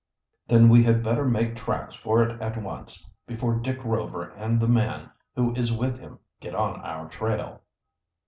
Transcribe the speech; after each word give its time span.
"Then 0.47 0.69
we 0.69 0.81
had 0.81 1.03
better 1.03 1.25
make 1.25 1.55
tracks 1.55 1.93
for 1.93 2.23
it 2.23 2.41
at 2.41 2.59
once 2.59 3.11
before 3.27 3.59
Dick 3.59 3.83
Rover 3.85 4.31
and 4.31 4.59
the 4.59 4.67
man 4.67 5.11
who 5.35 5.53
is 5.53 5.71
with 5.71 5.99
him 5.99 6.17
get 6.39 6.55
on 6.55 6.81
our 6.81 7.07
trail." 7.07 7.61